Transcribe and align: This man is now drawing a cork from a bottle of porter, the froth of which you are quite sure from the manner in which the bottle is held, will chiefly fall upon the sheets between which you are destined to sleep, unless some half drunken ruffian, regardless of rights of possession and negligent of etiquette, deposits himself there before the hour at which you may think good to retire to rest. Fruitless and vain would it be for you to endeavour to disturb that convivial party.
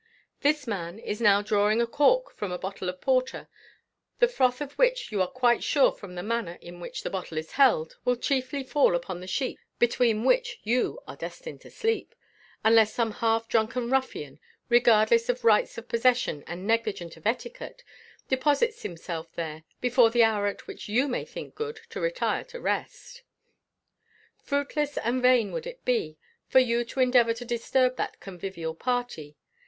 This 0.39 0.65
man 0.65 0.97
is 0.97 1.21
now 1.21 1.43
drawing 1.43 1.79
a 1.79 1.85
cork 1.85 2.35
from 2.35 2.51
a 2.51 2.57
bottle 2.57 2.89
of 2.89 2.99
porter, 3.01 3.47
the 4.17 4.27
froth 4.27 4.59
of 4.59 4.71
which 4.73 5.11
you 5.11 5.21
are 5.21 5.27
quite 5.29 5.63
sure 5.63 5.91
from 5.91 6.15
the 6.15 6.23
manner 6.23 6.57
in 6.59 6.79
which 6.79 7.03
the 7.03 7.11
bottle 7.11 7.37
is 7.37 7.51
held, 7.51 7.97
will 8.03 8.15
chiefly 8.15 8.63
fall 8.63 8.95
upon 8.95 9.19
the 9.19 9.27
sheets 9.27 9.61
between 9.77 10.23
which 10.25 10.59
you 10.63 10.97
are 11.07 11.15
destined 11.15 11.61
to 11.61 11.69
sleep, 11.69 12.15
unless 12.63 12.91
some 12.95 13.11
half 13.11 13.47
drunken 13.47 13.91
ruffian, 13.91 14.39
regardless 14.69 15.29
of 15.29 15.43
rights 15.45 15.77
of 15.77 15.87
possession 15.87 16.43
and 16.47 16.65
negligent 16.65 17.15
of 17.15 17.27
etiquette, 17.27 17.83
deposits 18.27 18.81
himself 18.81 19.31
there 19.35 19.65
before 19.81 20.09
the 20.09 20.23
hour 20.23 20.47
at 20.47 20.65
which 20.65 20.89
you 20.89 21.07
may 21.07 21.23
think 21.23 21.53
good 21.53 21.79
to 21.91 22.01
retire 22.01 22.43
to 22.43 22.59
rest. 22.59 23.21
Fruitless 24.39 24.97
and 24.97 25.21
vain 25.21 25.51
would 25.51 25.67
it 25.67 25.85
be 25.85 26.17
for 26.47 26.57
you 26.57 26.83
to 26.85 26.99
endeavour 27.01 27.35
to 27.35 27.45
disturb 27.45 27.97
that 27.97 28.19
convivial 28.19 28.73
party. 28.73 29.35